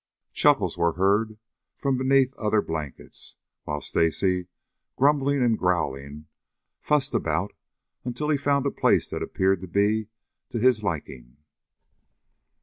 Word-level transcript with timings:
Chuckles 0.33 0.79
were 0.79 0.93
heard 0.93 1.37
from 1.77 1.95
beneath 1.95 2.33
other 2.33 2.63
blankets, 2.63 3.35
while 3.65 3.81
Stacy, 3.81 4.47
grumbling 4.95 5.43
and 5.43 5.55
growling, 5.59 6.25
fussed 6.79 7.13
about 7.13 7.53
until 8.03 8.29
he 8.29 8.35
found 8.37 8.65
a 8.65 8.71
place 8.71 9.11
that 9.11 9.21
appeared 9.21 9.61
to 9.61 9.67
be 9.67 10.07
to 10.49 10.57
his 10.57 10.81
liking. 10.81 11.37